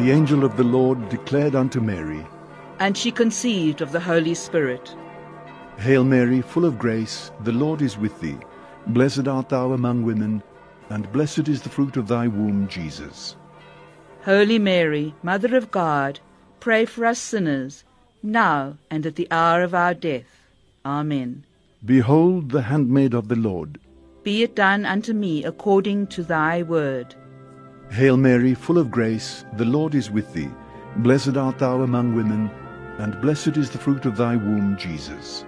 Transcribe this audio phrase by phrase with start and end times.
[0.00, 2.26] The angel of the Lord declared unto Mary,
[2.78, 4.96] And she conceived of the Holy Spirit.
[5.76, 8.38] Hail Mary, full of grace, the Lord is with thee.
[8.86, 10.42] Blessed art thou among women,
[10.88, 13.36] and blessed is the fruit of thy womb, Jesus.
[14.24, 16.18] Holy Mary, Mother of God,
[16.60, 17.84] pray for us sinners,
[18.22, 20.46] now and at the hour of our death.
[20.82, 21.44] Amen.
[21.84, 23.78] Behold the handmaid of the Lord.
[24.22, 27.14] Be it done unto me according to thy word.
[27.90, 30.48] Hail Mary, full of grace, the Lord is with thee.
[30.98, 32.48] Blessed art thou among women,
[32.98, 35.44] and blessed is the fruit of thy womb, Jesus.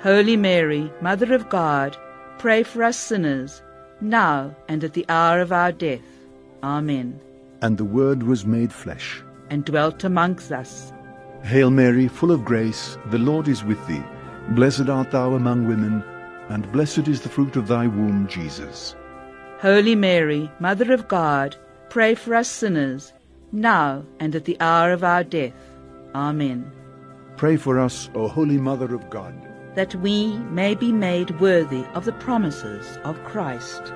[0.00, 1.96] Holy Mary, Mother of God,
[2.38, 3.62] pray for us sinners,
[4.00, 6.00] now and at the hour of our death.
[6.62, 7.18] Amen.
[7.62, 9.20] And the Word was made flesh.
[9.50, 10.92] And dwelt amongst us.
[11.42, 14.02] Hail Mary, full of grace, the Lord is with thee.
[14.50, 16.04] Blessed art thou among women,
[16.48, 18.94] and blessed is the fruit of thy womb, Jesus.
[19.60, 21.56] Holy Mary, Mother of God,
[21.92, 23.12] pray for us sinners,
[23.52, 25.52] now and at the hour of our death.
[26.14, 26.72] Amen.
[27.36, 29.34] Pray for us, O Holy Mother of God.
[29.74, 33.92] That we may be made worthy of the promises of Christ.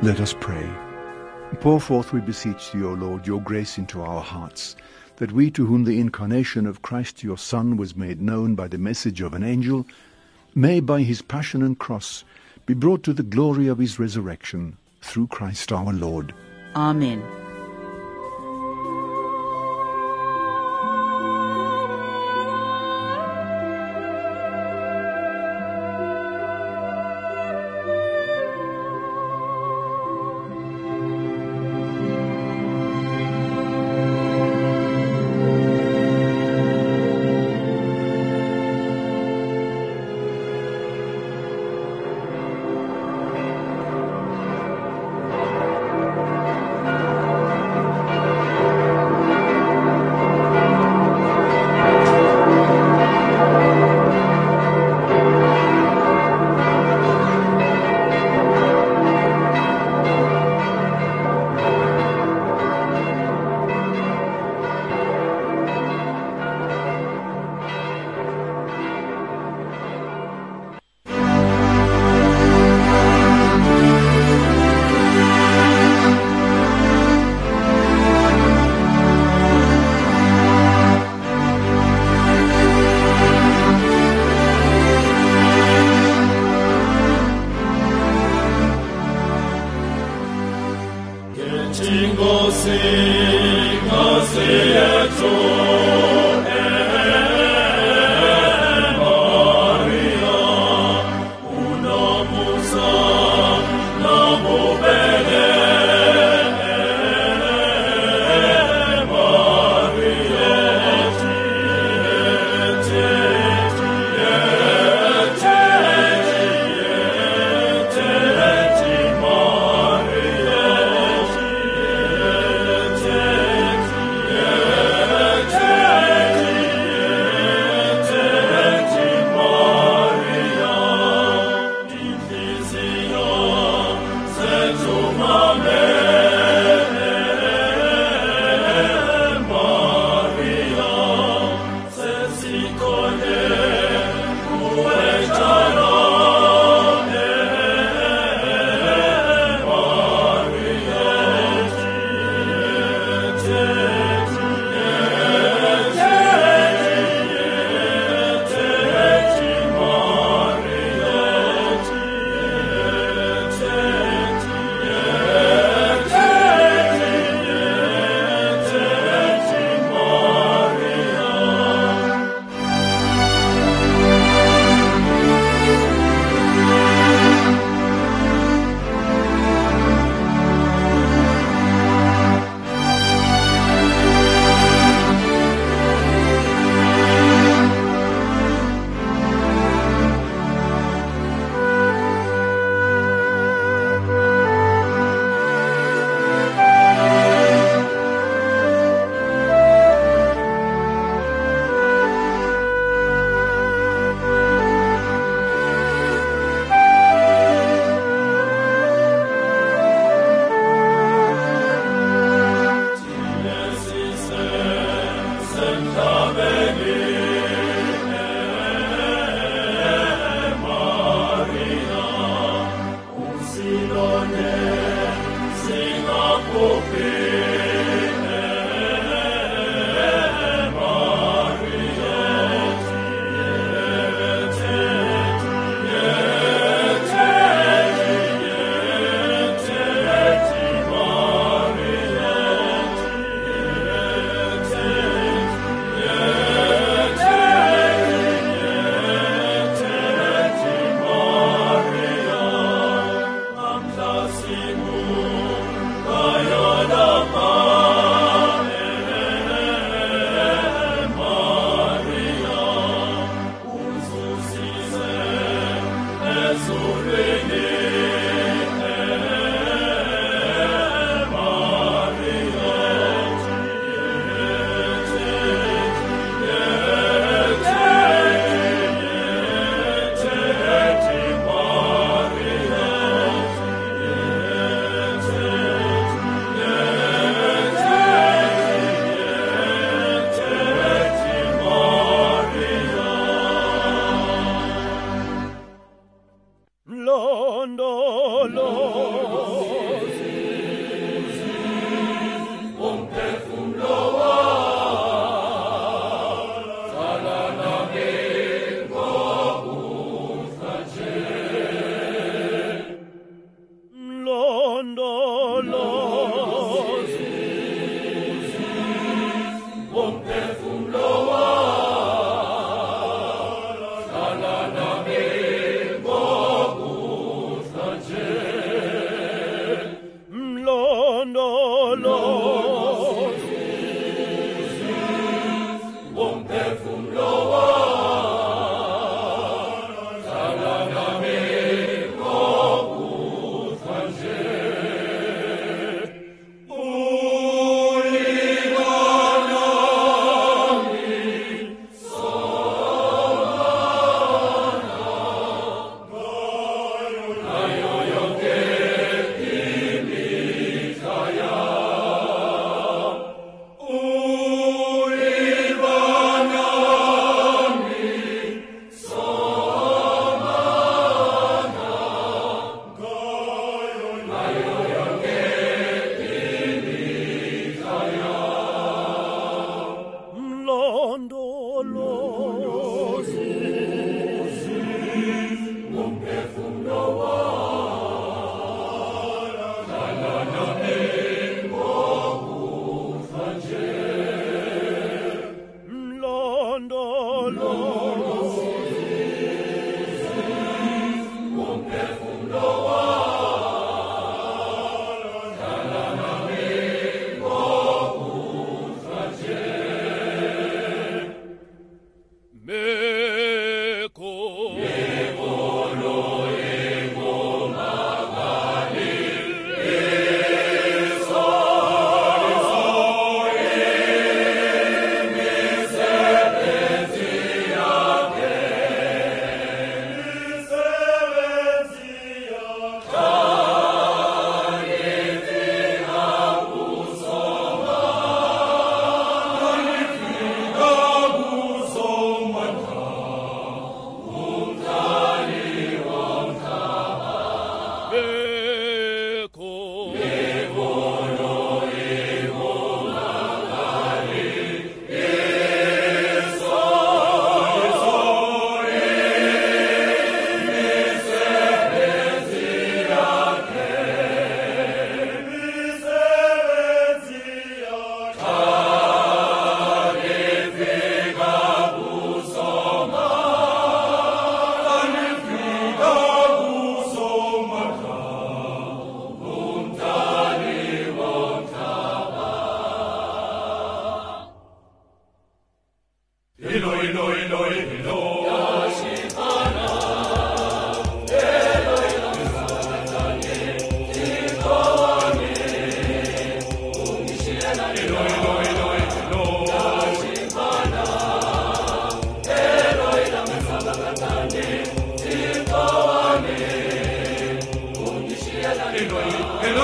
[0.00, 0.66] Let us pray.
[1.60, 4.74] Pour forth, we beseech thee, O Lord, your grace into our hearts,
[5.16, 8.78] that we to whom the incarnation of Christ your Son was made known by the
[8.78, 9.84] message of an angel,
[10.54, 12.24] may by his passion and cross
[12.64, 16.32] be brought to the glory of his resurrection, through Christ our Lord.
[16.74, 17.43] Amen.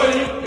[0.02, 0.39] Eloi,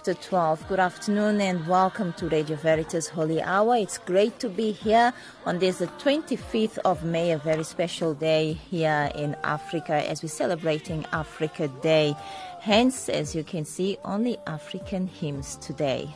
[0.00, 0.66] after 12.
[0.66, 3.76] Good afternoon and welcome to Radio Veritas Holy Hour.
[3.76, 5.12] It's great to be here
[5.44, 10.30] on this, the 25th of May, a very special day here in Africa as we're
[10.30, 12.16] celebrating Africa Day.
[12.60, 16.08] Hence, as you can see, only African hymns today.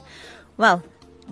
[0.57, 0.83] Well,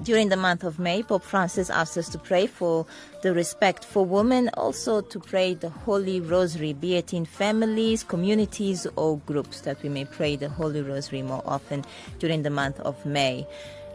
[0.02, 2.86] during the month of May, Pope Francis asked us to pray for
[3.22, 8.86] the respect for women, also to pray the Holy Rosary, be it in families, communities,
[8.96, 11.84] or groups, that we may pray the Holy Rosary more often
[12.18, 13.46] during the month of May.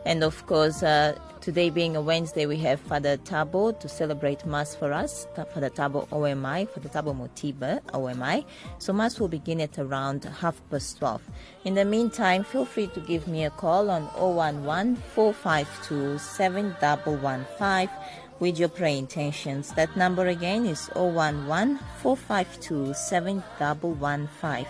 [0.07, 4.73] And of course, uh, today being a Wednesday, we have Father Tabo to celebrate Mass
[4.73, 8.45] for us, Father Tabo OMI, Father Tabo Motiba OMI.
[8.79, 11.21] So Mass will begin at around half past 12.
[11.65, 17.89] In the meantime, feel free to give me a call on 011 452 7115
[18.39, 19.73] with your prayer intentions.
[19.73, 24.65] That number again is 011 452 7115.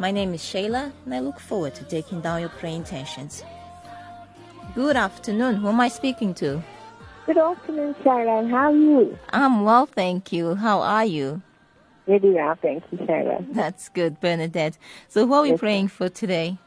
[0.00, 3.44] My name is Shayla, and I look forward to taking down your prayer intentions.
[4.74, 5.56] Good afternoon.
[5.56, 6.62] Who am I speaking to?
[7.26, 8.50] Good afternoon, Sharon.
[8.50, 9.18] How are you?
[9.32, 10.54] I'm well, thank you.
[10.56, 11.42] How are you?
[12.06, 13.48] Really well, thank you, Sharon.
[13.52, 14.76] That's good, Bernadette.
[15.08, 16.58] So, what are we Yes, praying for today?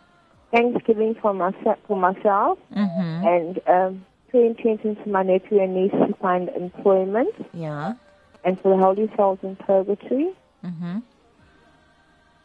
[0.51, 3.27] Thanksgiving for myself, for myself Mm-hmm.
[3.27, 7.95] and um, prayer intentions for my nephew and niece to find employment, Yeah.
[8.43, 10.31] and for the holy souls in purgatory,
[10.65, 10.99] Mm-hmm.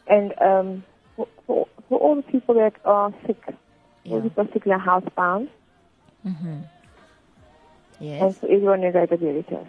[0.07, 0.83] and um,
[1.15, 3.41] for, for, for all the people that are sick,
[4.03, 4.19] Yeah.
[4.19, 5.49] the sick and housebound,
[6.25, 6.47] mm-hmm.
[6.47, 6.67] and
[7.99, 8.37] Yes.
[8.37, 9.67] for everyone in Greater Veritas.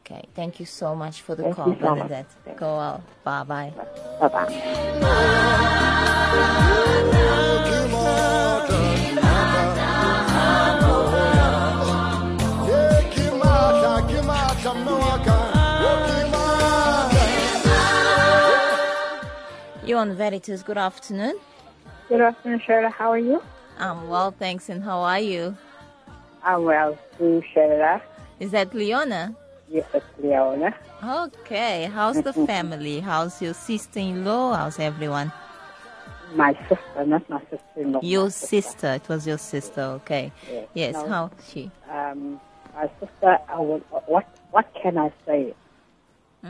[0.00, 0.24] Okay.
[0.34, 2.26] Thank you so much for the Thank call, you so.
[2.56, 3.02] Go well.
[3.24, 3.72] Bye bye.
[4.20, 5.56] Bye bye.
[19.84, 20.62] You're on Veritas.
[20.64, 21.38] Good afternoon.
[22.08, 22.92] Good afternoon, Sharon.
[22.92, 23.42] How are you?
[23.78, 24.68] I'm well, thanks.
[24.68, 25.56] And how are you?
[26.44, 28.00] I'm well, too, Sharon.
[28.38, 29.34] Is that Leona?
[29.68, 30.72] Yes, it's Leona.
[31.02, 31.90] Okay.
[31.92, 33.00] How's the family?
[33.00, 34.54] How's your sister-in-law?
[34.54, 35.32] How's everyone?
[36.34, 38.00] My sister, not my sister-in-law.
[38.02, 38.92] Your my sister.
[38.94, 39.80] It was your sister.
[39.80, 40.30] Okay.
[40.48, 40.68] Yes.
[40.74, 40.94] Yes.
[40.94, 41.08] No.
[41.08, 41.70] How she?
[41.90, 42.40] um,
[42.74, 45.54] my sister, I will, what, what can I say?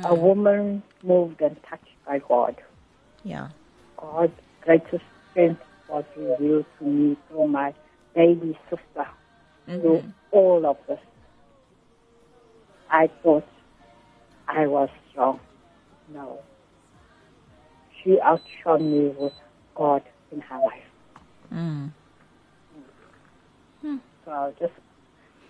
[0.05, 2.57] A woman moved and touched by God.
[3.25, 3.49] Yeah.
[3.97, 5.05] God's greatest
[5.37, 7.75] strength was revealed to me through my
[8.15, 9.07] baby sister,
[9.67, 10.99] through all of this.
[12.91, 13.45] I thought
[14.49, 15.41] I was strong.
[16.13, 16.39] No.
[18.03, 19.33] She outshone me with
[19.75, 20.83] God in her life.
[21.53, 21.91] Mm.
[24.25, 24.73] So I'll just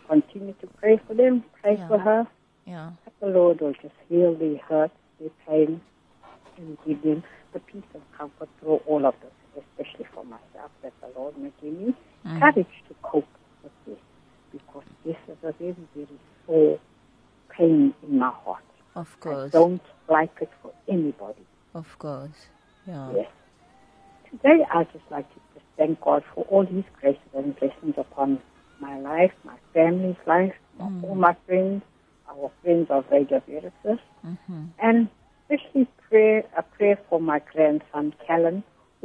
[0.09, 1.89] continue to pray for them, pray Yeah.
[1.89, 2.27] for her.
[2.67, 2.91] Yeah.
[3.05, 5.81] that the Lord will just heal their hurt, their pain,
[6.57, 7.23] and give them
[7.53, 11.53] the peace and comfort through all of this, especially for myself, that the Lord may
[11.63, 11.95] give me
[12.27, 12.41] mm.
[12.41, 13.29] courage to cope
[13.63, 13.99] with this,
[14.53, 16.79] because this is a very, very sore
[17.51, 18.63] pain in my heart.
[18.95, 19.55] Of course.
[19.55, 21.47] I don't like it for anybody.
[21.75, 22.49] Of course.
[22.87, 23.13] Yeah.
[23.15, 23.31] Yes.
[24.31, 28.41] Today, I just like to just thank God for all His graces and blessings upon
[28.81, 31.05] my life, my family's life, my, mm.
[31.05, 31.83] all my friends,
[32.29, 34.65] our friends of Radio Veritas, mm-hmm.
[34.83, 35.09] and
[35.49, 38.63] especially prayer, a prayer for my grandson, Callan,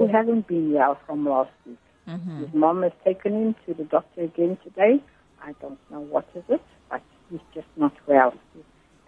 [0.07, 1.77] who hasn't been well from last week.
[2.07, 2.39] Mm-hmm.
[2.39, 5.01] His mom has taken him to the doctor again today.
[5.43, 8.33] I don't know what is it, but he's just not well.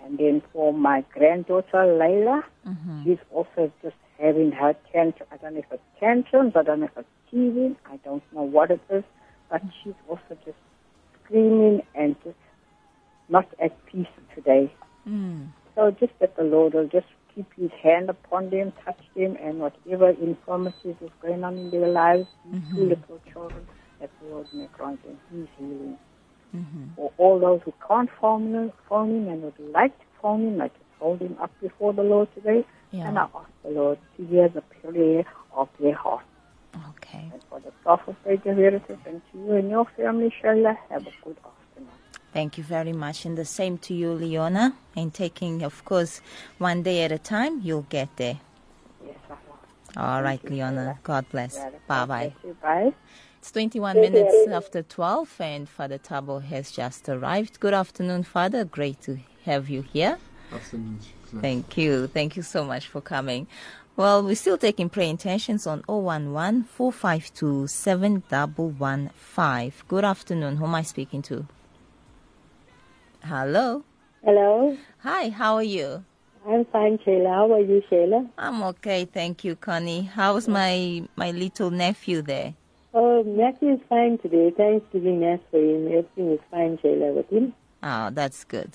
[0.03, 3.03] And then for my granddaughter, Layla, mm-hmm.
[3.03, 5.27] she's also just having her tantrum.
[5.32, 8.43] I don't know if it's tantrums, I don't know if it's teething, I don't know
[8.43, 9.03] what it is,
[9.49, 10.58] but she's also just
[11.23, 12.36] screaming and just
[13.29, 14.71] not at peace today.
[15.08, 15.47] Mm.
[15.75, 19.59] So just that the Lord will just keep his hand upon them, touch them, and
[19.59, 22.89] whatever infirmities is going on in their lives, these two mm-hmm.
[22.89, 23.67] little children,
[23.99, 25.97] that the Lord may grant them his healing.
[26.55, 26.83] Mm-hmm.
[26.95, 30.61] For all those who can't phone him, phone him and would like to phone him,
[30.61, 33.07] I just hold him up before the Lord today, Yeah.
[33.07, 36.25] and I ask the Lord to hear the prayer of their heart.
[36.89, 37.29] Okay.
[37.31, 41.13] And for the of Radio Veritas and to you and your family, Sheila, have a
[41.23, 41.62] good afternoon.
[42.33, 43.25] Thank you very much.
[43.25, 44.73] And the same to you, Leona.
[44.95, 46.21] And taking, of course,
[46.57, 48.39] one day at a time, you'll get there.
[49.05, 50.03] Yes, I will.
[50.03, 50.97] All right, Leona.
[51.03, 51.59] God bless.
[51.87, 52.33] Bye bye.
[52.61, 52.93] Bye.
[53.37, 57.59] It's 21 minutes after 12, and Father Tabo has just arrived.
[57.59, 58.63] Good afternoon, Father.
[58.63, 60.17] Great to have you here.
[60.51, 60.99] Afternoon.
[61.41, 62.07] Thank you.
[62.07, 63.47] Thank you so much for coming.
[63.95, 69.73] Well, we're still taking prayer intentions on 011 452 7115.
[69.87, 70.57] Good afternoon.
[70.57, 71.45] Who am I speaking to?
[73.23, 73.83] Hello.
[74.23, 76.03] Hello, Hi, how are you?
[76.47, 77.29] I'm fine, Sheila.
[77.29, 78.25] How are you, Sheila?
[78.38, 80.03] I'm okay, thank you, Connie.
[80.03, 82.53] How's my my little nephew there?
[82.93, 84.51] Oh, Matthew is fine today.
[84.51, 85.88] Thanksgiving Mass for him.
[85.88, 87.53] Everything is fine, Sheila, with him.
[87.81, 88.71] Oh, that's good.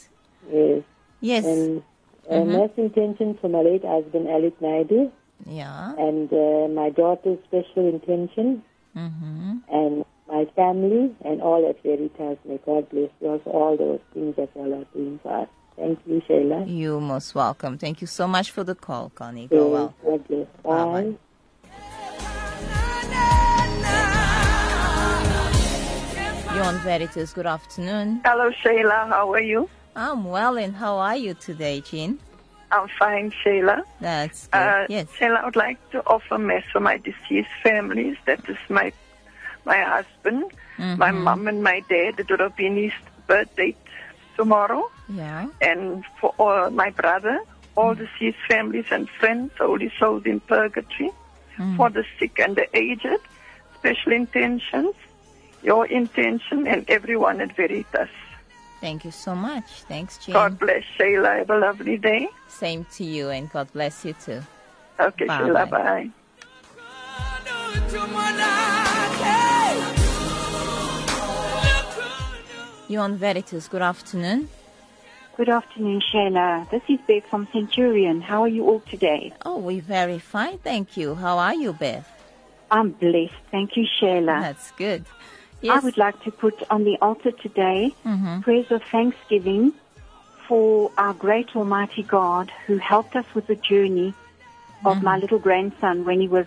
[0.52, 0.82] Yes.
[1.20, 1.44] Yes.
[1.44, 1.82] And
[2.30, 5.10] uh, Mass intention for my late husband, Alec Naidu,
[5.46, 5.94] yeah.
[5.96, 8.62] and uh, my daughter's special intention,
[8.96, 9.58] Mm-hmm.
[9.70, 12.38] and my family, and all at Veritas.
[12.44, 15.48] May God bless you also, all those things that you all are doing for us.
[15.76, 16.64] Thank you, Sheila.
[16.66, 17.78] You're most welcome.
[17.78, 19.46] Thank you so much for the call, Connie.
[19.46, 19.94] Go well.
[20.04, 20.46] God bless.
[20.64, 21.02] Bye-bye.
[21.02, 21.16] Bye.
[26.54, 27.32] You're on Veritas.
[27.32, 28.20] Good afternoon.
[28.24, 29.06] Hello, Sheila.
[29.08, 29.70] How are you?
[29.94, 32.18] I'm well, and how are you today, Jean?
[32.72, 33.84] I'm fine, Sheila.
[34.00, 34.58] That's good.
[34.58, 35.06] Uh, yes.
[35.16, 38.16] Sheila, I would like to offer mass for my deceased families.
[38.26, 38.92] That is my
[39.72, 40.44] my husband,
[41.04, 41.24] my Mm-hmm.
[41.28, 42.12] mom, and my dad.
[42.22, 42.96] It would have been his
[43.32, 43.72] birthday
[44.36, 44.82] tomorrow,
[45.22, 45.46] Yeah.
[45.60, 47.36] and for all my brother,
[47.76, 48.00] all Mm.
[48.04, 51.10] deceased families and friends, all holy souls in purgatory,
[51.58, 51.76] Mm.
[51.76, 53.20] for the sick and the aged,
[53.78, 54.94] special intentions,
[55.70, 58.10] your intention, and everyone at Veritas.
[58.80, 59.68] Thank you so much.
[59.92, 60.34] Thanks, Jean.
[60.34, 61.30] God bless Sheila.
[61.38, 62.22] Have a lovely day.
[62.46, 64.40] Same to you, and God bless you too.
[65.08, 65.64] Okay, Bye-bye.
[65.64, 66.10] Bye.
[72.88, 73.68] You're on Veritas.
[73.68, 74.48] Good afternoon.
[75.36, 76.68] Good afternoon, Shayla.
[76.70, 78.20] This is Beth from Centurion.
[78.20, 79.32] How are you all today?
[79.44, 81.14] Oh, we're very fine, thank you.
[81.14, 82.08] How are you, Beth?
[82.70, 83.34] I'm blessed.
[83.50, 84.40] Thank you, Shayla.
[84.40, 85.04] That's good.
[85.60, 85.80] Yes.
[85.82, 88.42] I would like to put on the altar today Mhm.
[88.42, 89.72] prayers of thanksgiving
[90.46, 94.14] for our great Almighty God who helped us with the journey
[94.84, 96.46] of my little grandson when he was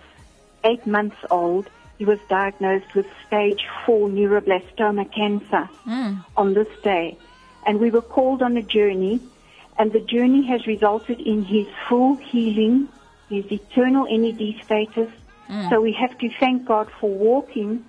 [0.64, 1.68] eight months old.
[2.02, 6.24] He was diagnosed with stage four neuroblastoma cancer Mm.
[6.36, 7.16] on this day.
[7.64, 9.20] And we were called on a journey,
[9.78, 12.88] and the journey has resulted in his full healing,
[13.28, 15.10] his eternal NED status.
[15.46, 15.68] Hmm.
[15.70, 17.84] So we have to thank God for walking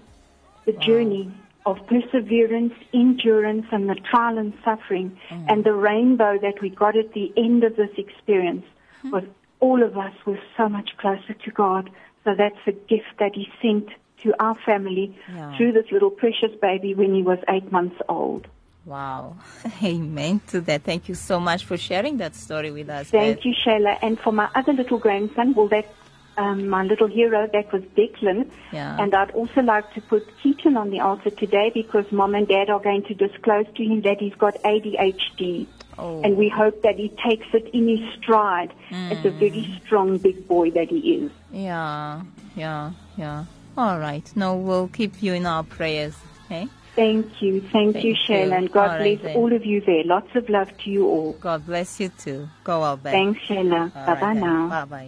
[0.66, 1.32] the journey
[1.66, 5.46] of perseverance, endurance, and the trial and suffering, hmm.
[5.50, 8.68] and the rainbow that we got at the end of this experience
[9.02, 9.10] hmm.
[9.10, 9.24] was
[9.60, 11.90] all of us were so much closer to God.
[12.24, 13.90] So that's a gift that He sent
[14.24, 15.56] to our family Yeah.
[15.58, 18.48] through this little precious baby when he was eight months old.
[18.86, 19.38] Wow.
[19.84, 20.84] Amen to that.
[20.84, 23.10] Thank you so much for sharing that story with us.
[23.10, 23.46] Thank Beth.
[23.46, 23.98] you, Shayla.
[24.02, 25.88] And for my other little grandson, well, that
[26.36, 28.50] um, my little hero, that was Declan.
[28.72, 28.98] Yeah.
[29.00, 32.70] And I'd also like to put Keaton on the altar today because mom and dad
[32.70, 35.68] are going to disclose to him that he's got ADHD.
[35.98, 36.22] Oh.
[36.24, 40.48] And we hope that he takes it in his stride as a very strong big
[40.48, 41.32] boy that he is.
[41.52, 42.24] Yeah,
[42.56, 43.46] yeah, yeah.
[43.78, 44.32] All right.
[44.36, 46.16] No, we'll keep you in our prayers.
[46.46, 46.68] Okay?
[46.96, 47.62] Thank you.
[47.72, 48.58] Thank, Thank you, Shayla.
[48.58, 49.38] And God All right, bless then.
[49.38, 50.04] all of you there.
[50.04, 51.32] Lots of love to you all.
[51.34, 52.48] God bless you too.
[52.64, 53.14] Go well, Beth.
[53.14, 53.96] Thanks, Shayla.
[53.96, 54.86] All Bye right bye now.
[54.86, 55.08] Bye-bye.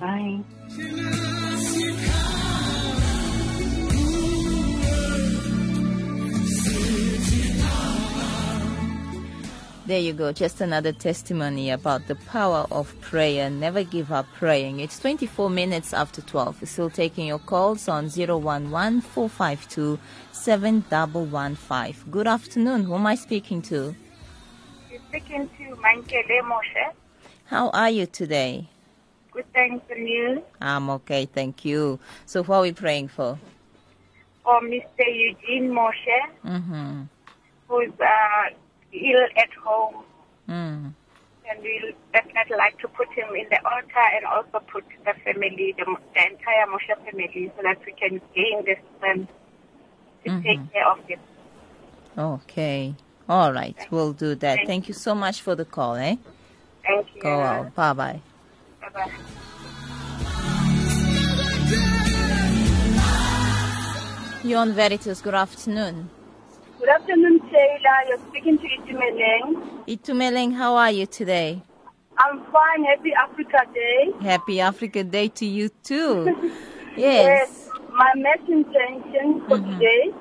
[1.60, 1.72] Bye.
[9.86, 10.32] There you go.
[10.32, 13.52] Just another testimony about the power of prayer.
[13.52, 14.80] Never give up praying.
[14.80, 16.62] It's 24 minutes after 12.
[16.62, 20.00] We're still taking your calls on 011 452
[20.32, 22.12] 7115.
[22.12, 22.86] Good afternoon.
[22.86, 23.96] Who am I speaking to?
[24.90, 26.92] You're speaking to Mankele Moshe.
[27.46, 28.68] How are you today?
[29.32, 30.42] Good thanks to you.
[30.62, 32.00] I'm okay, thank you.
[32.26, 33.38] So, what are we praying for?
[34.44, 35.06] For Mr.
[35.06, 37.02] Eugene Moshe, Mm-hmm.
[37.68, 38.56] who's uh,
[39.04, 40.04] ill at home.
[40.50, 40.94] Mm.
[41.48, 45.76] And we'll definitely like to put him in the altar and also put the family,
[45.78, 49.32] the, the entire Moshe family, so that we can gain the strength
[50.26, 51.20] to take care of him.
[52.18, 52.96] Okay.
[53.30, 53.78] All right.
[53.92, 54.60] We'll do that.
[54.66, 56.16] Thank you so much for the call, eh?
[56.84, 57.22] Thank you.
[57.22, 57.72] Go well.
[57.76, 58.22] Bye bye.
[58.82, 59.12] Bye-bye.
[64.44, 65.22] You're on Veritas.
[65.22, 66.10] Good afternoon.
[66.86, 67.98] Good afternoon, Taylor.
[68.08, 69.88] You're speaking to Itumeleng.
[69.88, 71.64] Itumeleng, how are you today?
[72.20, 72.84] I'm fine.
[72.84, 74.12] Happy Africa Day.
[74.22, 76.30] Happy Africa Day to you too.
[76.96, 77.26] Yes.
[77.26, 77.70] yes.
[77.92, 80.14] My mass intention for today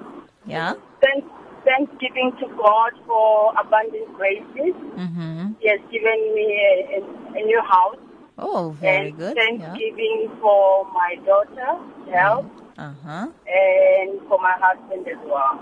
[0.46, 0.72] Yeah.
[1.05, 1.22] thank,
[1.66, 4.72] thanksgiving to God for abundant graces.
[4.96, 5.53] Mm-hmm.
[5.61, 7.98] He has given me a, a, a new house.
[8.38, 9.37] Oh, very and good.
[9.37, 9.44] Yeah.
[9.44, 11.77] Thanksgiving for my daughter,
[12.11, 12.46] health,
[12.79, 13.29] Uh-huh.
[13.46, 15.61] and for my husband as well.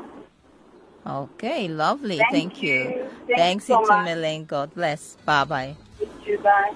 [1.06, 2.18] Okay, lovely.
[2.18, 2.74] Thank Thank, you.
[2.74, 3.10] you.
[3.26, 3.90] Thank Thanks, you so.
[3.90, 4.46] Itumeleng.
[4.46, 5.16] God bless.
[5.24, 5.76] Bye-bye.
[6.24, 6.72] Goodbye.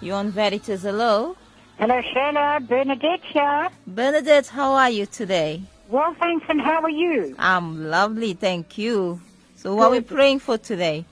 [0.00, 1.36] You on Veritas, hello?
[1.78, 2.60] Hello, Sheila.
[2.60, 3.68] Bernadette here.
[3.86, 5.62] Bernadette, how are you today?
[5.88, 7.34] Well, thanks, and how are you?
[7.38, 9.20] I'm lovely, thank you.
[9.56, 11.04] So what are we praying for today?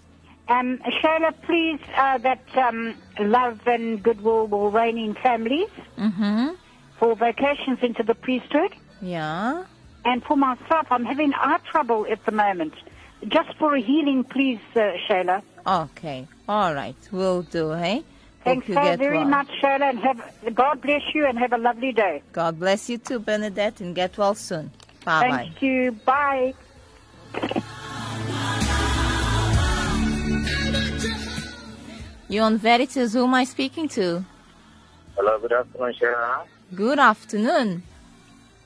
[0.49, 6.49] Um, Sheila, please, uh, that um, love and goodwill will reign in families Mm-hmm.
[6.99, 8.75] For vocations into the priesthood.
[9.01, 9.65] Yeah.
[10.05, 12.75] And for myself, I'm having eye trouble at the moment.
[13.29, 15.43] Just for a healing, please, uh, Sheila.
[15.67, 16.27] Okay.
[16.49, 16.97] All right.
[17.11, 18.05] We'll do, hey?
[18.45, 19.29] Thanks you so very well.
[19.29, 22.23] much, Sheila, and have God bless you and have a lovely day.
[22.33, 24.71] God bless you too, Bernadette, and get well soon.
[25.05, 25.29] Bye-bye.
[25.29, 25.93] Thank you.
[26.05, 26.55] Bye.
[32.29, 34.25] You're on Veritas, who am I speaking to?
[35.17, 36.47] Hello, good afternoon, Sharon.
[36.75, 37.83] Good afternoon.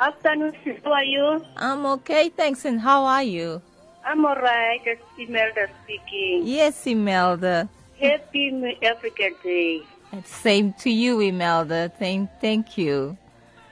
[0.00, 0.52] Afternoon.
[0.82, 1.46] How are you?
[1.56, 2.64] I'm okay, thanks.
[2.64, 3.62] And how are you?
[4.04, 4.80] I'm alright.
[4.84, 6.40] It's Imelda speaking.
[6.42, 7.68] Yes, Imelda.
[8.00, 9.82] Happy African Day.
[10.10, 11.92] And Same to you, Imelda.
[11.96, 13.16] Thank, thank you.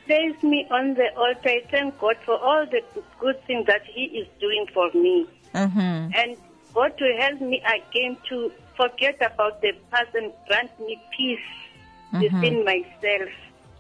[0.07, 1.59] Place me on the altar.
[1.73, 2.83] Thank God for all the
[3.19, 5.27] good things that He is doing for me.
[5.57, 6.13] Mm-hmm.
[6.15, 6.37] And
[6.75, 11.49] God to help me again to forget about the past and grant me peace
[12.13, 12.23] Mhm.
[12.23, 13.31] within myself.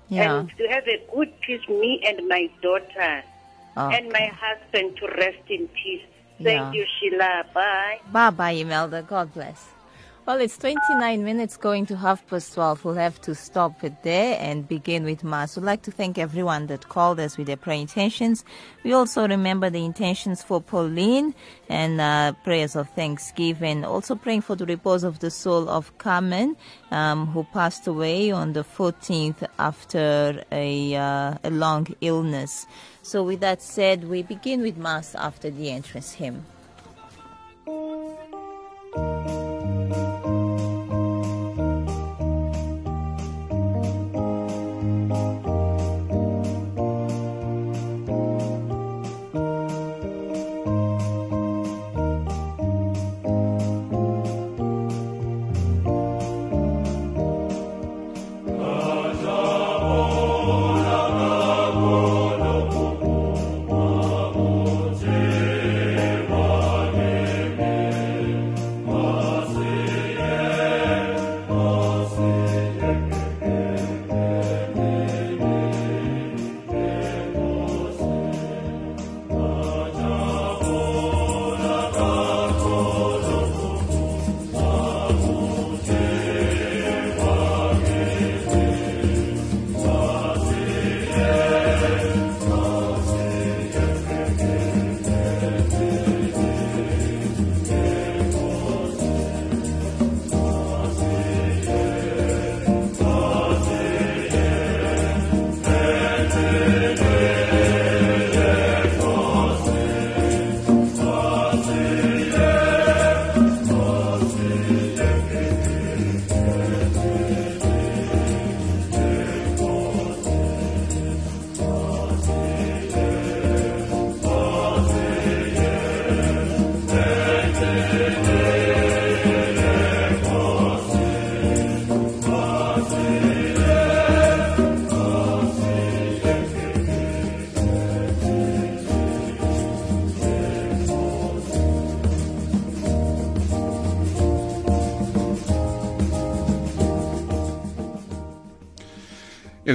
[0.08, 0.40] Yeah.
[0.40, 3.22] And to have a good peace, me and my daughter
[3.76, 3.90] Oh.
[3.90, 6.02] and my husband to rest in peace.
[6.42, 6.72] Thank Yeah.
[6.72, 7.44] you, Sheila.
[7.54, 7.98] Bye.
[8.10, 9.02] Bye bye, Imelda.
[9.02, 9.70] God bless.
[10.28, 12.84] Well, it's 29 minutes going to half past 12.
[12.84, 15.56] We'll have to stop it there and begin with Mass.
[15.56, 18.44] We'd like to thank everyone that called us with their prayer intentions.
[18.84, 21.34] We also remember the intentions for Pauline
[21.70, 23.86] and uh, prayers of thanksgiving.
[23.86, 26.58] Also praying for the repose of the soul of Carmen,
[26.90, 32.66] um, who passed away on the 14th after a, uh, a long illness.
[33.00, 36.44] So, with that said, we begin with Mass after the entrance hymn.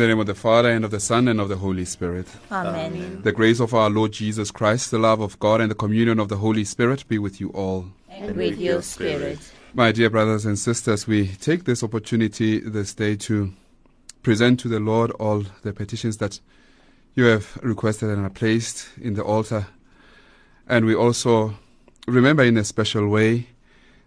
[0.03, 2.27] The name of the Father, and of the Son, and of the Holy Spirit.
[2.51, 3.21] Amen.
[3.21, 6.27] The grace of our Lord Jesus Christ, the love of God, and the communion of
[6.27, 7.85] the Holy Spirit be with you all.
[8.09, 9.39] And with your spirit.
[9.73, 13.53] My dear brothers and sisters, we take this opportunity this day to
[14.23, 16.41] present to the Lord all the petitions that
[17.15, 19.67] you have requested and are placed in the altar.
[20.67, 21.53] And we also
[22.07, 23.47] remember in a special way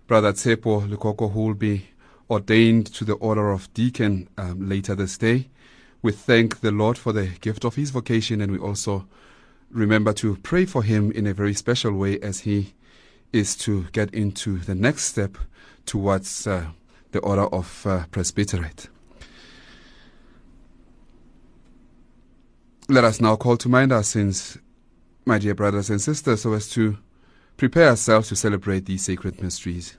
[0.06, 1.86] Brother Tsepo Lukoko, who will be
[2.28, 5.48] ordained to the order of deacon um, later this day.
[6.06, 9.08] We thank the Lord for the gift of his vocation, and we also
[9.72, 12.74] remember to pray for him in a very special way as he
[13.32, 15.36] is to get into the next step
[15.84, 16.66] towards uh,
[17.10, 18.88] the order of uh, presbyterate.
[22.88, 24.58] Let us now call to mind our sins,
[25.24, 26.98] my dear brothers and sisters, so as to
[27.56, 29.96] prepare ourselves to celebrate these sacred mysteries.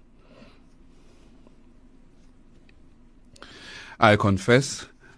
[3.99, 4.85] I confess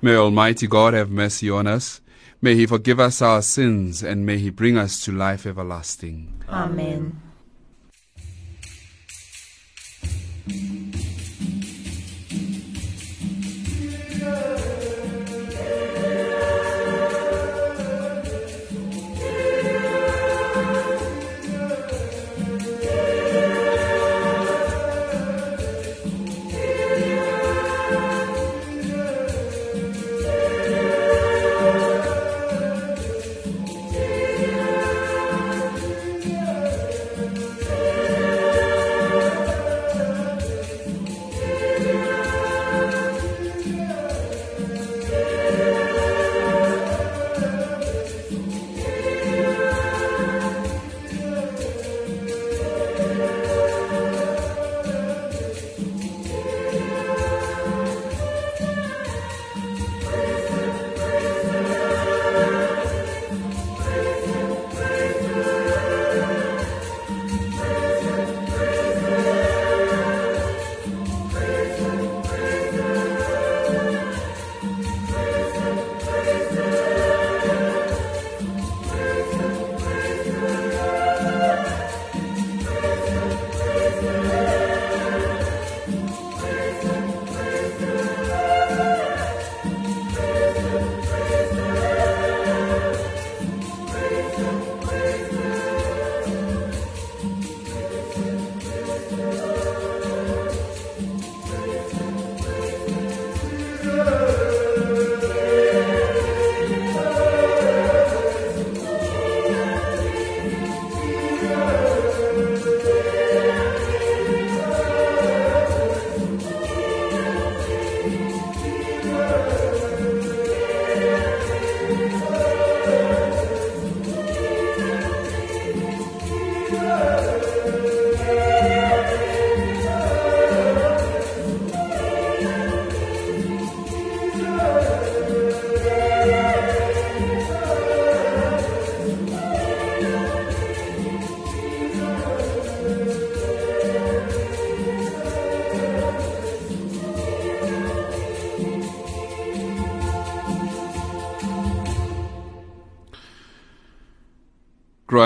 [0.00, 2.00] May Almighty God have mercy on us.
[2.40, 6.44] May He forgive us our sins, and may He bring us to life everlasting.
[6.48, 7.20] Amen.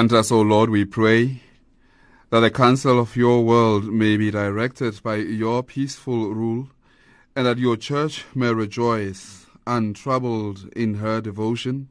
[0.02, 1.42] Grant us, O Lord, we pray,
[2.30, 6.70] that the counsel of your world may be directed by your peaceful rule,
[7.36, 11.88] and that your church may rejoice, untroubled in her devotion,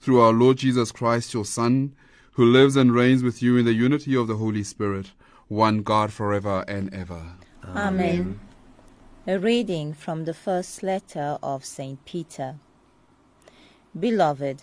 [0.00, 1.94] through our Lord Jesus Christ, your Son,
[2.32, 5.12] who lives and reigns with you in the unity of the Holy Spirit,
[5.48, 7.34] one God forever and ever.
[7.76, 8.40] Amen.
[9.26, 12.02] A reading from the first letter of St.
[12.06, 12.54] Peter.
[13.98, 14.62] Beloved,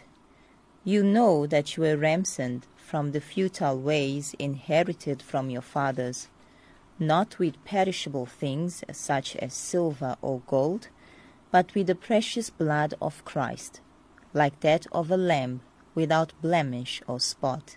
[0.84, 6.30] you know that you were ransomed from the futile ways inherited from your fathers,
[6.98, 10.88] not with perishable things such as silver or gold,
[11.52, 13.82] but with the precious blood of Christ,
[14.34, 15.60] like that of a lamb
[15.96, 17.76] without blemish or spot.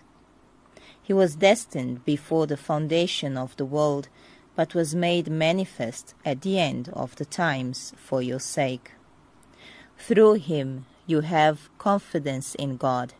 [1.03, 4.07] He was destined before the foundation of the world,
[4.55, 8.91] but was made manifest at the end of the times for your sake.
[9.97, 13.13] Through him you have confidence in God,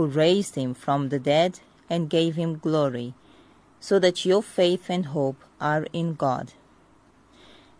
[0.00, 3.12] who raised him from the dead and gave him glory,
[3.80, 6.54] so that your faith and hope are in God.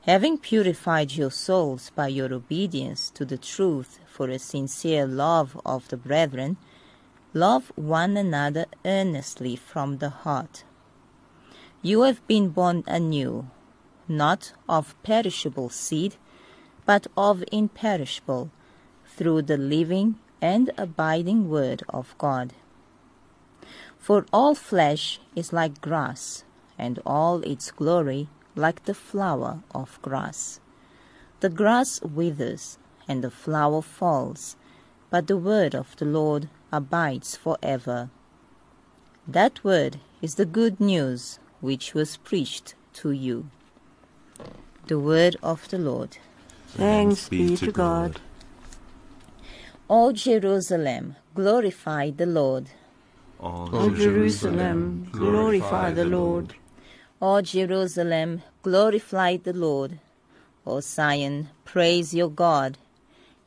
[0.02, 5.88] Having purified your souls by your obedience to the truth for a sincere love of
[5.88, 6.58] the brethren,
[7.32, 10.64] love one another earnestly from the heart.
[11.80, 13.48] You have been born anew,
[14.06, 16.16] not of perishable seed,
[16.84, 18.50] but of imperishable,
[19.06, 22.52] through the living and abiding Word of God.
[23.98, 26.44] For all flesh is like grass,
[26.78, 30.60] and all its glory like the flower of grass.
[31.40, 34.56] The grass withers, and the flower falls,
[35.10, 38.10] but the word of the Lord abides forever.
[39.26, 43.50] That word is the good news which was preached to you.
[44.86, 46.18] The word of the Lord.
[46.68, 48.20] Thanks be to God.
[49.92, 52.66] O Jerusalem, glorify the Lord.
[53.40, 56.54] O Jerusalem, glorify the Lord.
[57.20, 59.98] O Jerusalem, glorify the Lord.
[60.64, 62.78] O Zion, praise your God.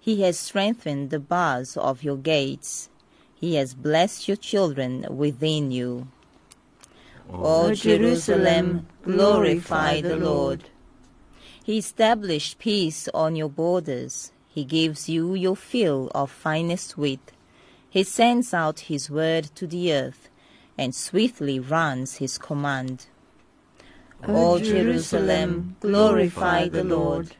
[0.02, 2.90] He has strengthened the bars of your gates.
[3.34, 6.10] He has blessed your children within you.
[7.32, 10.66] O Jerusalem, glorify the Lord.
[11.64, 14.34] He established peace on your borders.
[14.54, 17.32] He gives you your fill of finest wheat.
[17.90, 20.30] He sends out his word to the earth,
[20.78, 23.08] and swiftly runs his command.
[24.28, 27.36] O Jerusalem, glorify the Lord.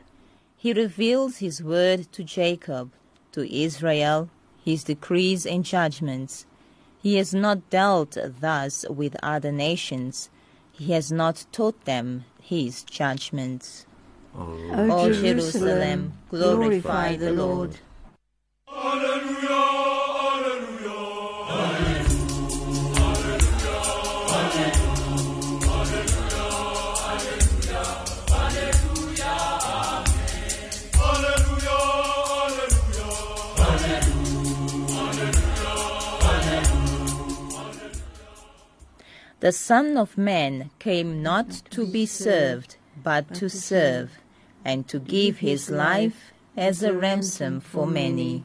[0.56, 2.90] He reveals his word to Jacob,
[3.32, 4.28] to Israel,
[4.64, 6.46] his decrees and judgments.
[7.00, 10.30] He has not dealt thus with other nations.
[10.72, 13.86] He has not taught them his judgments.
[14.36, 17.78] O Jerusalem, glorify the Lord.
[39.40, 44.10] The Son of Man came not to be served, but to serve,
[44.64, 48.44] and to give his life as a ransom for many.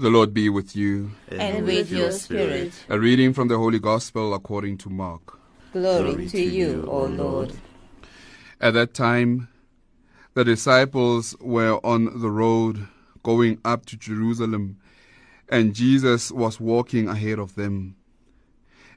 [0.00, 1.10] The Lord be with you.
[1.28, 2.72] And with your spirit.
[2.88, 5.40] A reading from the Holy Gospel according to Mark.
[5.72, 7.52] Glory to you, O Lord.
[8.60, 9.48] At that time,
[10.34, 12.88] the disciples were on the road
[13.22, 14.78] going up to Jerusalem,
[15.48, 17.94] and Jesus was walking ahead of them.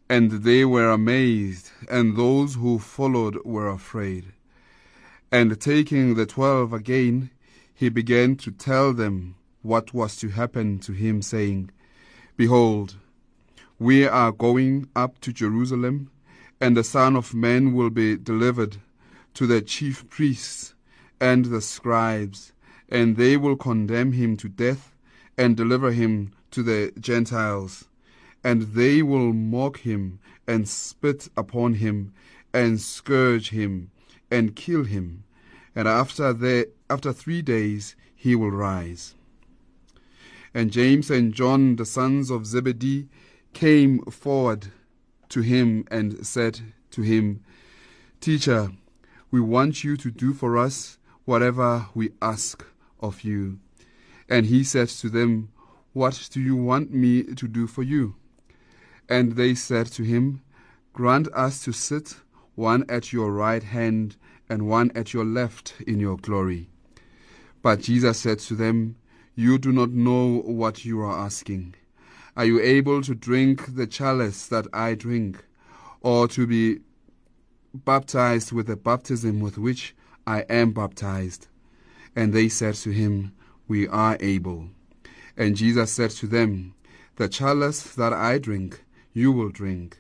[0.09, 4.33] And they were amazed, and those who followed were afraid.
[5.31, 7.29] And taking the twelve again,
[7.73, 11.69] he began to tell them what was to happen to him, saying,
[12.35, 12.95] Behold,
[13.77, 16.09] we are going up to Jerusalem,
[16.59, 18.77] and the Son of Man will be delivered
[19.33, 20.73] to the chief priests
[21.19, 22.53] and the scribes,
[22.89, 24.95] and they will condemn him to death
[25.37, 27.87] and deliver him to the Gentiles.
[28.43, 32.13] And they will mock him and spit upon him
[32.53, 33.91] and scourge him
[34.29, 35.23] and kill him.
[35.75, 39.15] And after, the, after three days he will rise.
[40.53, 43.07] And James and John, the sons of Zebedee,
[43.53, 44.67] came forward
[45.29, 46.59] to him and said
[46.91, 47.41] to him,
[48.19, 48.71] Teacher,
[49.31, 52.65] we want you to do for us whatever we ask
[52.99, 53.59] of you.
[54.29, 55.51] And he said to them,
[55.93, 58.15] What do you want me to do for you?
[59.09, 60.41] And they said to him,
[60.93, 62.17] Grant us to sit
[62.55, 64.17] one at your right hand
[64.49, 66.69] and one at your left in your glory.
[67.61, 68.97] But Jesus said to them,
[69.35, 71.75] You do not know what you are asking.
[72.35, 75.45] Are you able to drink the chalice that I drink,
[76.01, 76.79] or to be
[77.73, 79.95] baptized with the baptism with which
[80.27, 81.47] I am baptized?
[82.15, 83.33] And they said to him,
[83.67, 84.69] We are able.
[85.37, 86.73] And Jesus said to them,
[87.15, 89.99] The chalice that I drink, you will drink,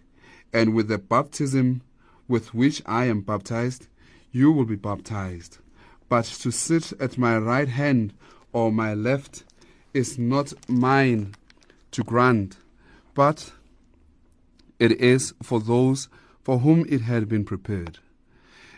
[0.53, 1.81] and with the baptism
[2.27, 3.87] with which I am baptized,
[4.31, 5.57] you will be baptized.
[6.09, 8.13] But to sit at my right hand
[8.53, 9.43] or my left
[9.93, 11.35] is not mine
[11.91, 12.57] to grant,
[13.13, 13.53] but
[14.79, 16.07] it is for those
[16.43, 17.99] for whom it had been prepared.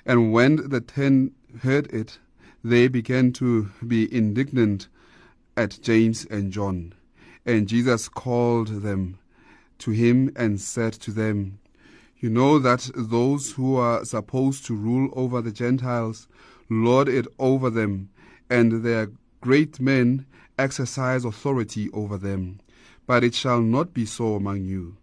[0.06, 2.20] And when the ten heard it,
[2.64, 4.88] they began to be indignant
[5.56, 6.94] at James and John.
[7.46, 9.18] And Jesus called them
[9.80, 11.60] to him and said to them,
[12.18, 16.28] You know that those who are supposed to rule over the Gentiles
[16.70, 18.10] lord it over them,
[18.50, 19.12] and their
[19.42, 20.26] great men
[20.58, 22.60] exercise authority over them.
[23.06, 24.96] But it shall not be so among you.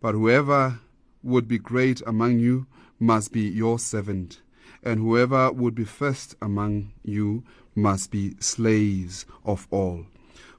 [0.00, 0.80] But whoever
[1.24, 2.66] would be great among you
[3.00, 4.40] must be your servant,
[4.82, 7.42] and whoever would be first among you
[7.74, 10.06] must be slaves of all.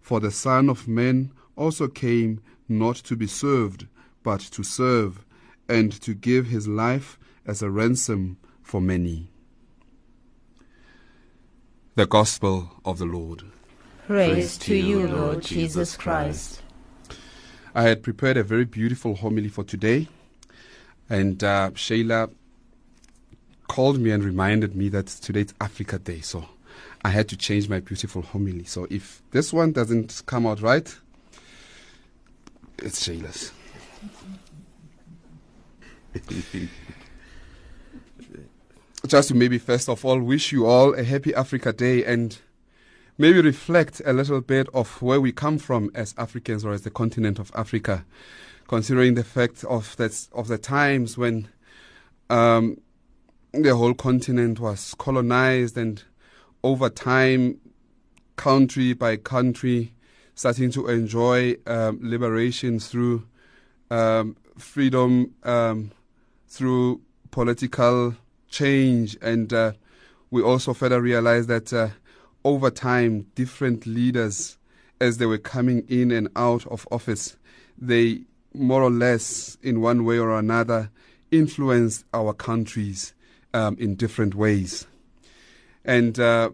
[0.01, 3.87] For the Son of Man also came not to be served,
[4.23, 5.25] but to serve,
[5.69, 9.31] and to give his life as a ransom for many.
[11.95, 13.43] The Gospel of the Lord.
[14.05, 16.61] Praise to you, Lord Jesus Christ.
[17.73, 20.07] I had prepared a very beautiful homily for today,
[21.09, 22.31] and uh, Shayla
[23.67, 26.45] called me and reminded me that today's Africa Day, so
[27.03, 28.65] I had to change my beautiful homily.
[28.65, 30.95] So if this one doesn't come out right,
[32.79, 33.51] it's Shayla's.
[39.07, 42.39] Just to maybe first of all wish you all a happy Africa Day and
[43.17, 46.89] maybe reflect a little bit of where we come from as Africans or as the
[46.89, 48.05] continent of Africa,
[48.67, 51.47] considering the fact of that of the times when
[52.29, 52.79] um,
[53.53, 56.03] the whole continent was colonized and
[56.63, 57.59] over time,
[58.37, 59.93] country by country,
[60.33, 63.23] starting to enjoy um, liberation through
[63.91, 65.91] um, freedom, um,
[66.47, 68.15] through political
[68.49, 69.73] change, and uh,
[70.31, 71.89] we also further realized that uh,
[72.43, 74.57] over time, different leaders,
[74.99, 77.37] as they were coming in and out of office,
[77.77, 78.21] they
[78.55, 80.89] more or less, in one way or another,
[81.31, 83.13] influenced our countries
[83.53, 84.87] um, in different ways.
[85.83, 86.51] And uh,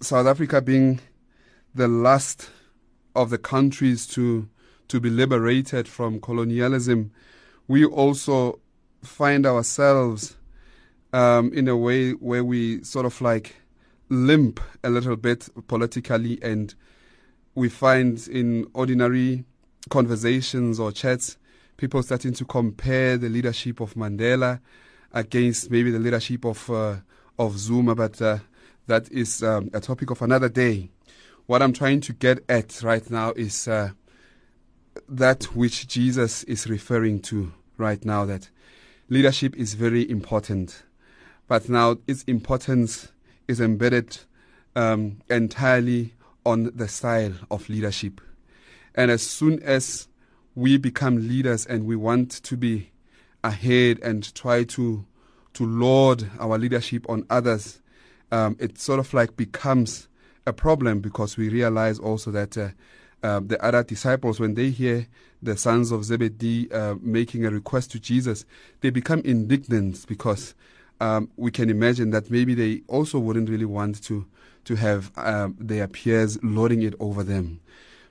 [0.00, 1.00] South Africa being
[1.74, 2.50] the last
[3.14, 4.48] of the countries to
[4.88, 7.12] to be liberated from colonialism,
[7.66, 8.60] we also
[9.02, 10.36] find ourselves
[11.14, 13.56] um, in a way where we sort of like
[14.10, 16.74] limp a little bit politically, and
[17.54, 19.44] we find in ordinary
[19.90, 21.36] conversations or chats
[21.76, 24.60] people starting to compare the leadership of Mandela
[25.12, 26.96] against maybe the leadership of uh,
[27.38, 28.38] of Zuma, but uh,
[28.86, 30.90] that is um, a topic of another day.
[31.46, 33.90] What I'm trying to get at right now is uh,
[35.08, 38.48] that which Jesus is referring to right now that
[39.08, 40.84] leadership is very important,
[41.48, 43.10] but now its importance
[43.48, 44.18] is embedded
[44.76, 46.14] um, entirely
[46.46, 48.20] on the style of leadership.
[48.94, 50.08] And as soon as
[50.54, 52.90] we become leaders and we want to be
[53.42, 55.04] ahead and try to
[55.54, 57.82] to lord our leadership on others,
[58.30, 60.08] um, it sort of like becomes
[60.46, 62.68] a problem because we realize also that uh,
[63.22, 65.06] uh, the other disciples, when they hear
[65.42, 68.44] the sons of Zebedee uh, making a request to Jesus,
[68.80, 70.54] they become indignant because
[71.00, 74.26] um, we can imagine that maybe they also wouldn't really want to
[74.64, 77.60] to have um, their peers lording it over them.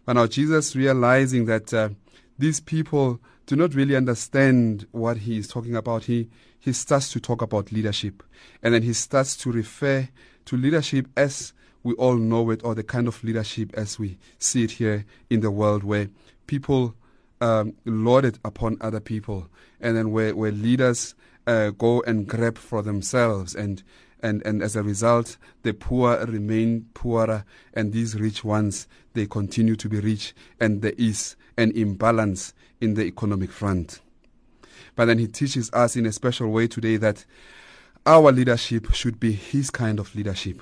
[0.06, 1.90] But now Jesus realizing that uh,
[2.38, 6.30] these people do not really understand what he is talking about, he
[6.60, 8.24] he starts to talk about leadership,
[8.62, 10.08] and then he starts to refer
[10.46, 14.64] to leadership as we all know it, or the kind of leadership as we see
[14.64, 16.10] it here in the world, where
[16.46, 16.94] people
[17.42, 19.50] um, lord it upon other people,
[19.80, 21.16] and then where, where leaders
[21.48, 23.82] uh, go and grab for themselves, and,
[24.24, 29.76] and, and as a result, the poor remain poorer, and these rich ones, they continue
[29.76, 34.02] to be rich, and there is an imbalance in the economic front.
[34.96, 37.26] But then he teaches us in a special way today that
[38.06, 40.62] our leadership should be his kind of leadership,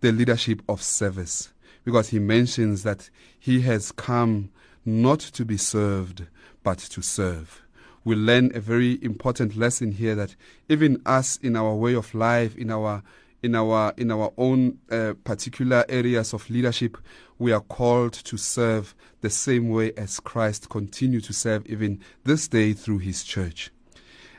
[0.00, 1.52] the leadership of service,
[1.84, 4.50] because he mentions that he has come
[4.84, 6.26] not to be served,
[6.62, 7.62] but to serve.
[8.04, 10.36] We learn a very important lesson here that
[10.68, 13.02] even us in our way of life, in our
[13.42, 16.98] in our in our own uh, particular areas of leadership,
[17.38, 22.48] we are called to serve the same way as Christ continued to serve even this
[22.48, 23.70] day through His church.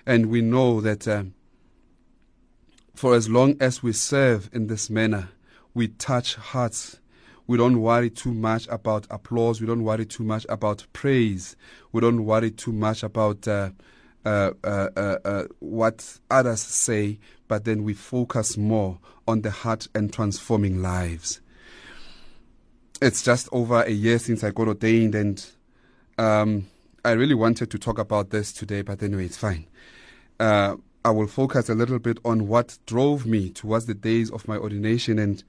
[0.05, 1.07] And we know that.
[1.07, 1.24] Uh,
[3.01, 5.30] for as long as we serve in this manner,
[5.74, 6.99] we touch hearts.
[7.52, 9.60] We don't worry too much about applause.
[9.60, 11.58] We don't worry too much about praise.
[11.91, 13.72] We don't worry too much about uh,
[14.26, 19.89] uh, uh, uh, uh what others say, but then we focus more on the heart
[19.93, 21.41] and transforming lives.
[23.02, 25.45] It's just over a year since I got ordained, and
[26.18, 26.68] um,
[27.04, 29.68] I really wanted to talk about this today, but anyway, it's fine.
[30.39, 34.47] Uh, I will focus a little bit on what drove me towards the days of
[34.47, 35.43] my ordination, and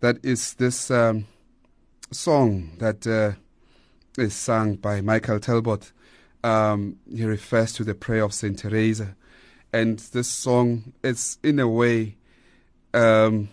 [0.00, 1.26] that is this um,
[2.10, 3.32] song that uh,
[4.20, 5.92] is sung by Michael Talbot.
[6.42, 9.16] Um, he refers to the prayer of Saint Teresa,
[9.72, 12.16] and this song is, in a way,
[12.92, 13.48] um,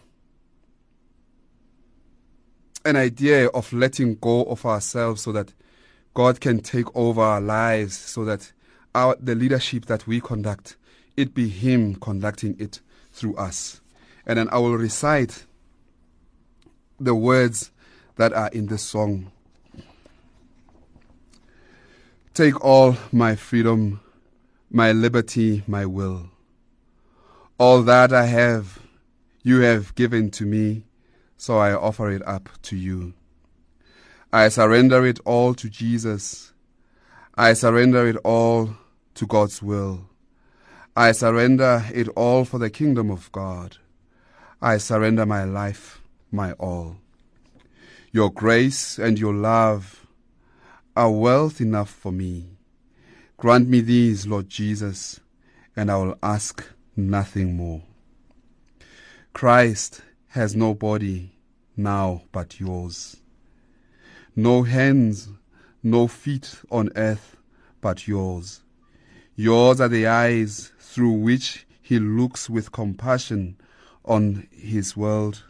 [2.84, 5.54] an idea of letting go of ourselves so that
[6.14, 8.52] God can take over our lives, so that
[8.94, 10.76] our the leadership that we conduct
[11.16, 12.82] it be Him conducting it
[13.12, 13.82] through us.
[14.26, 15.46] And then I will recite
[17.00, 17.72] the words
[18.16, 19.32] that are in this song.
[22.34, 24.00] Take all my freedom,
[24.70, 26.30] my liberty, my will.
[27.58, 28.80] All that I have,
[29.44, 30.84] you have given to me,
[31.36, 33.14] so I offer it up to you.
[34.32, 36.54] I surrender it all to Jesus.
[37.36, 38.78] I surrender it all
[39.16, 40.06] to God's will.
[40.96, 43.78] I surrender it all for the kingdom of God.
[44.62, 46.02] I surrender my life,
[46.32, 47.01] my all.
[48.14, 50.06] Your grace and your love
[50.98, 52.58] are wealth enough for me.
[53.38, 55.22] Grant me these, Lord Jesus,
[55.78, 56.62] and I will ask
[56.98, 57.84] nothing more.
[59.32, 61.32] Christ has no body
[61.78, 63.16] now but yours.
[64.36, 65.30] No hands,
[65.82, 67.38] no feet on earth
[67.80, 68.62] but yours.
[69.38, 73.56] Yours are the eyes through which he looks with compassion
[74.04, 75.46] on his world.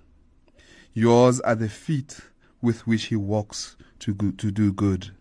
[0.93, 2.19] Yours are the feet
[2.61, 5.11] with which he walks to, go, to do good.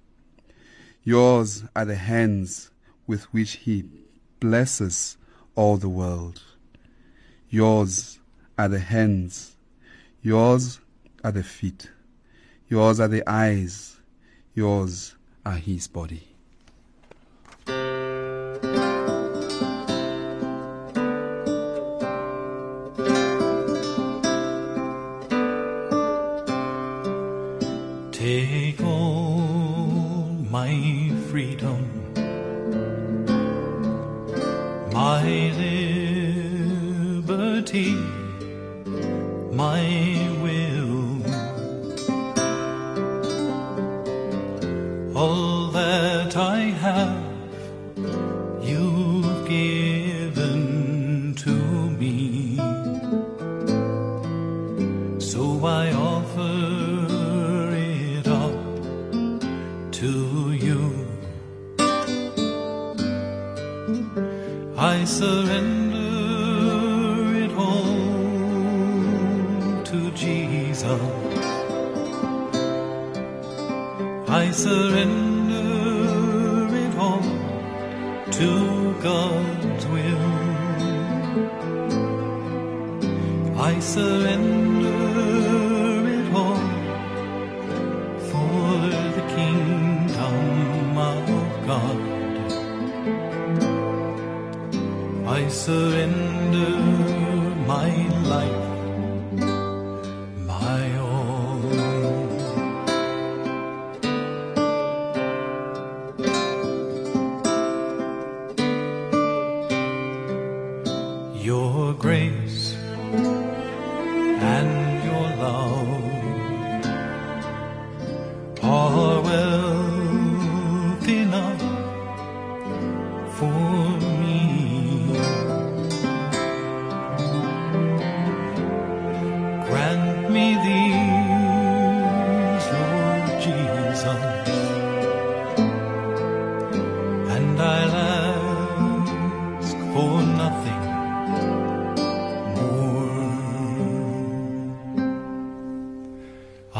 [1.03, 2.71] Yours are the hands
[3.07, 3.85] with which he
[4.39, 5.17] blesses
[5.55, 6.43] all the world.
[7.49, 8.21] Yours
[8.59, 9.57] are the hands.
[10.23, 10.81] Yours
[11.25, 11.91] are the feet.
[12.69, 14.01] Yours are the eyes.
[14.55, 16.30] Yours are his body.
[28.21, 31.89] Take all my freedom,
[34.93, 35.25] my
[37.17, 37.95] liberty,
[39.55, 40.20] my
[74.63, 75.65] surrender
[76.85, 77.23] it all
[78.39, 78.51] to
[79.01, 80.27] God's will.
[83.69, 84.40] I surrender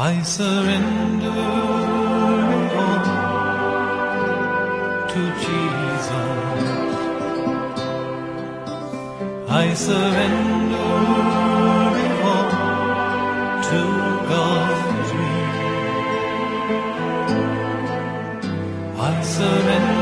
[0.03, 1.29] I surrender
[2.81, 3.03] all
[5.11, 6.11] to Jesus.
[9.47, 10.89] I surrender
[12.31, 12.51] all
[13.69, 13.81] to
[14.31, 15.49] God's will.
[18.99, 20.00] I surrender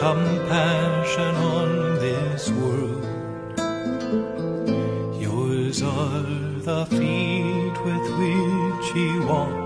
[0.01, 3.05] Compassion on this world.
[5.21, 6.23] Yours are
[6.69, 9.60] the feet with which he wants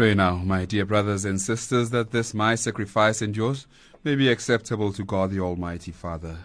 [0.00, 3.66] Pray now, my dear brothers and sisters, that this my sacrifice and yours
[4.02, 6.38] may be acceptable to God the Almighty Father.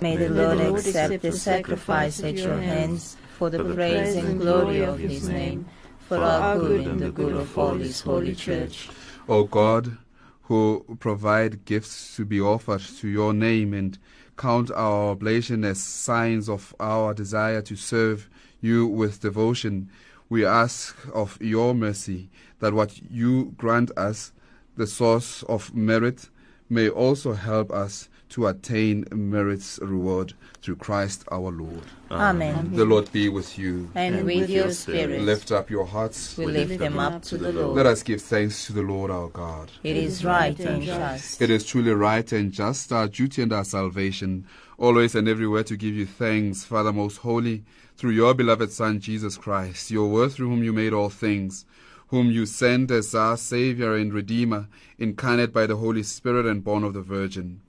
[0.00, 4.98] May the Lord accept the sacrifice at your hands for the praise and glory of
[4.98, 5.66] his name,
[6.08, 8.88] for our good and the good of all his holy church.
[9.28, 9.98] O God,
[10.44, 13.98] who provide gifts to be offered to your name and
[14.38, 18.30] count our oblation as signs of our desire to serve
[18.62, 19.90] you with devotion,
[20.30, 22.30] we ask of your mercy
[22.62, 24.32] that what you grant us,
[24.76, 26.30] the source of merit,
[26.70, 30.32] may also help us to attain merit's reward
[30.62, 31.82] through Christ our Lord.
[32.10, 32.70] Amen.
[32.72, 33.90] The Lord be with you.
[33.96, 35.22] And with your spirit.
[35.22, 36.38] Lift up your hearts.
[36.38, 37.76] We lift them up to the Lord.
[37.76, 39.72] Let us give thanks to the Lord our God.
[39.82, 41.42] It is right and just.
[41.42, 44.46] It is truly right and just, our duty and our salvation,
[44.78, 47.64] always and everywhere to give you thanks, Father most holy,
[47.96, 51.66] through your beloved Son, Jesus Christ, your word through whom you made all things,
[52.12, 56.84] whom you sent as our Savior and Redeemer, incarnate by the Holy Spirit and born
[56.84, 57.62] of the Virgin.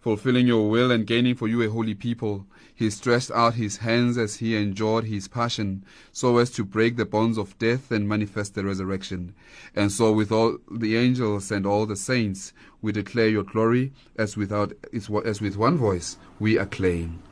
[0.00, 4.16] Fulfilling your will and gaining for you a holy people, he stretched out his hands
[4.16, 8.54] as he endured his passion, so as to break the bonds of death and manifest
[8.54, 9.34] the resurrection.
[9.76, 14.34] And so, with all the angels and all the saints, we declare your glory, as
[14.34, 17.22] without as with one voice we acclaim.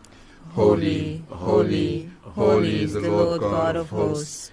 [0.51, 4.53] Holy, holy, holy is the Lord God of hosts.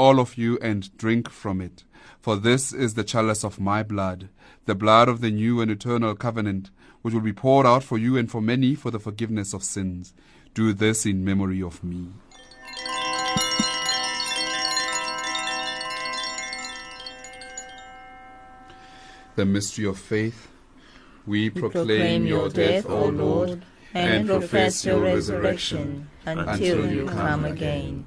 [0.00, 1.84] all of you, and drink from it.
[2.20, 4.30] For this is the chalice of my blood,
[4.64, 6.70] the blood of the new and eternal covenant,
[7.02, 10.14] which will be poured out for you and for many for the forgiveness of sins.
[10.54, 12.08] Do this in memory of me.
[19.36, 20.48] The mystery of faith.
[21.26, 28.06] We proclaim your death, O Lord, and profess your resurrection until you come again.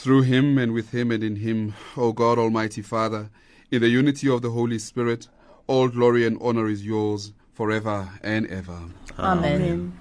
[0.00, 3.28] Through him and with him and in him, O God Almighty Father,
[3.70, 5.28] in the unity of the Holy Spirit,
[5.66, 8.78] all glory and honor is yours forever and ever.
[9.18, 9.92] Amen.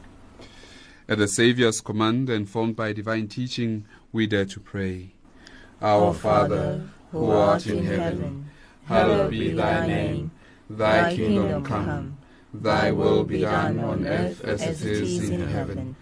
[1.10, 3.84] At the Saviour's command and formed by divine teaching,
[4.14, 5.12] we dare to pray.
[5.82, 8.50] Our Father, who art in heaven,
[8.86, 10.32] hallowed be thy name.
[10.70, 12.18] Thy kingdom come,
[12.54, 15.98] thy will be done on earth as it is in heaven.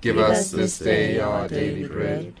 [0.00, 2.40] Give us this day our daily bread,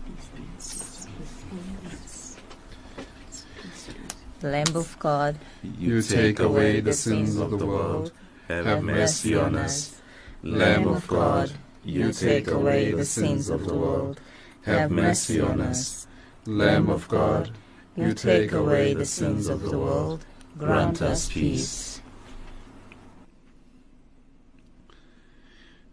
[4.43, 5.37] Lamb of God,
[5.77, 8.11] You take away the sins of the world.
[8.47, 10.01] Have mercy on us.
[10.41, 11.51] Lamb of God,
[11.83, 14.19] you take away the sins of the world.
[14.63, 16.07] Have mercy on us.
[16.45, 17.51] Lamb of God,
[17.95, 20.25] you take away the sins of the world.
[20.57, 22.01] grant us peace.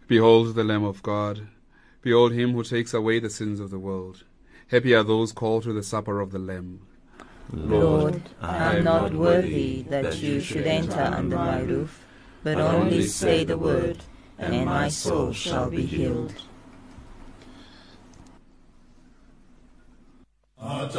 [0.07, 1.47] Behold the Lamb of God.
[2.01, 4.23] Behold him who takes away the sins of the world.
[4.69, 6.81] Happy are those called to the supper of the Lamb.
[7.51, 12.05] Lord, I am not worthy that you should enter under my roof,
[12.43, 14.03] but only say the word,
[14.37, 16.33] and my soul shall be healed.
[20.61, 20.95] Let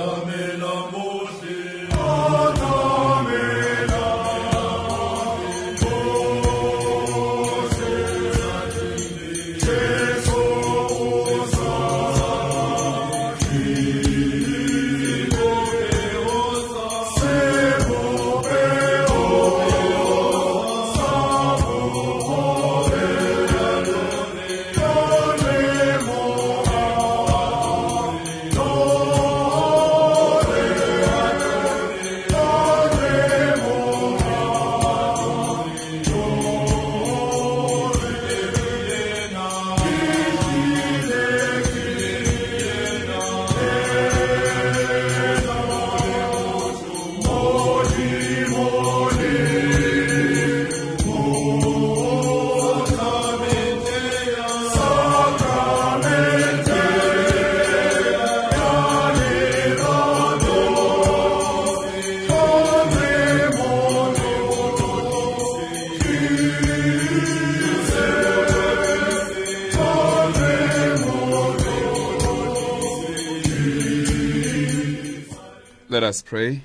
[76.11, 76.63] us pray.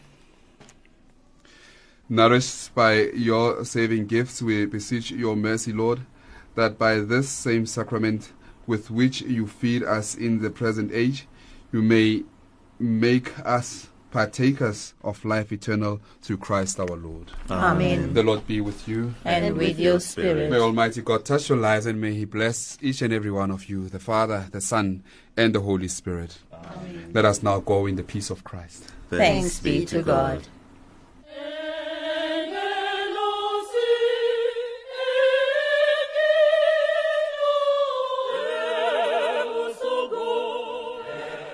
[2.10, 6.00] Nourished by your saving gifts, we beseech your mercy, Lord,
[6.56, 8.34] that by this same sacrament
[8.66, 11.28] with which you feed us in the present age,
[11.72, 12.24] you may
[12.80, 17.32] make us partakers of life eternal through Christ our Lord.
[17.52, 18.16] Amen.
[18.16, 19.14] The Lord be with you.
[19.26, 20.50] And with your spirit.
[20.50, 23.70] May Almighty God touch your lives and may He bless each and every one of
[23.70, 25.04] you, the Father, the Son,
[25.38, 26.40] and the Holy Spirit.
[26.52, 27.12] Amen.
[27.14, 28.95] Let us now go in the peace of Christ.
[29.10, 30.42] Thanks be to God.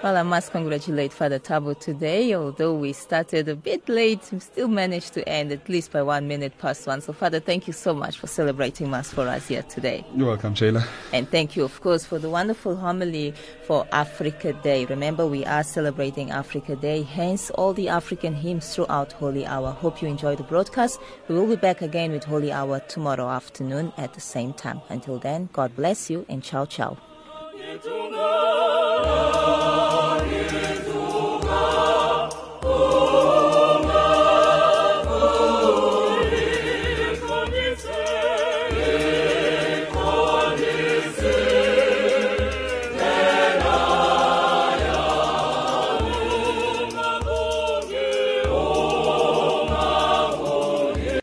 [0.03, 2.33] Well, I must congratulate Father Tabo today.
[2.33, 6.27] Although we started a bit late, we still managed to end at least by one
[6.27, 7.01] minute past one.
[7.01, 10.03] So, Father, thank you so much for celebrating Mass for us here today.
[10.15, 10.87] You're welcome, Shayla.
[11.13, 13.35] And thank you, of course, for the wonderful homily
[13.67, 14.85] for Africa Day.
[14.85, 19.69] Remember, we are celebrating Africa Day, hence all the African hymns throughout Holy Hour.
[19.69, 20.99] Hope you enjoy the broadcast.
[21.27, 24.81] We will be back again with Holy Hour tomorrow afternoon at the same time.
[24.89, 26.97] Until then, God bless you and ciao, ciao.
[27.61, 28.17] 예수가
[30.31, 32.00] 예수가